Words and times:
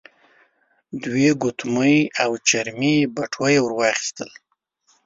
دوې 1.03 1.29
ګوتمۍ 1.41 1.97
او 2.23 2.31
چرمې 2.47 2.95
بټوه 3.15 3.47
يې 3.53 3.59
ور 3.61 3.73
واخيستل. 3.75 4.29